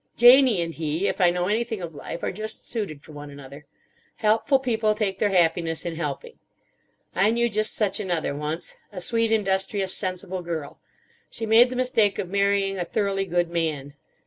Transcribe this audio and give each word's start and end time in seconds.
Janie 0.17 0.63
and 0.63 0.73
he, 0.73 1.07
if 1.07 1.21
I 1.21 1.29
know 1.29 1.47
anything 1.47 1.79
of 1.79 1.93
life, 1.93 2.23
are 2.23 2.31
just 2.31 2.67
suited 2.67 3.03
for 3.03 3.11
one 3.11 3.29
another. 3.29 3.67
Helpful 4.15 4.57
people 4.57 4.95
take 4.95 5.19
their 5.19 5.29
happiness 5.29 5.85
in 5.85 5.95
helping. 5.95 6.39
I 7.13 7.29
knew 7.29 7.47
just 7.47 7.75
such 7.75 7.99
another, 7.99 8.33
once: 8.35 8.75
a 8.91 8.99
sweet, 8.99 9.31
industrious, 9.31 9.95
sensible 9.95 10.41
girl. 10.41 10.79
She 11.29 11.45
made 11.45 11.69
the 11.69 11.75
mistake 11.75 12.17
of 12.17 12.31
marrying 12.31 12.79
a 12.79 12.83
thoroughly 12.83 13.25
good 13.25 13.51
man. 13.51 13.93